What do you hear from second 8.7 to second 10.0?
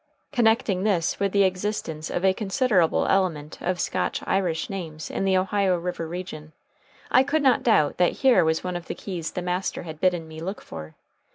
of the keys the master